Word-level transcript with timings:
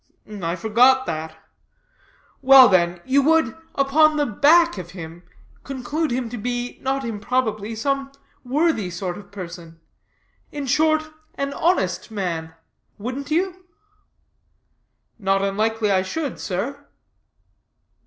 "I 0.41 0.55
forgot 0.55 1.05
that. 1.05 1.37
Well 2.41 2.67
then, 2.69 3.01
you 3.05 3.21
would, 3.21 3.55
upon 3.75 4.17
the 4.17 4.25
back 4.25 4.79
of 4.79 4.89
him, 4.97 5.21
conclude 5.63 6.09
him 6.09 6.27
to 6.31 6.39
be, 6.39 6.79
not 6.81 7.05
improbably, 7.05 7.75
some 7.75 8.11
worthy 8.43 8.89
sort 8.89 9.15
of 9.15 9.31
person; 9.31 9.79
in 10.51 10.65
short, 10.65 11.03
an 11.35 11.53
honest 11.53 12.09
man: 12.09 12.55
wouldn't 12.97 13.29
you?" 13.29 13.63
"Not 15.19 15.43
unlikely 15.43 15.91
I 15.91 16.01
should, 16.01 16.39
sir." 16.39 16.83